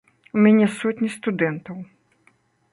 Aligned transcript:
У 0.37 0.45
мяне 0.45 0.69
сотні 0.79 1.09
студэнтаў. 1.17 1.77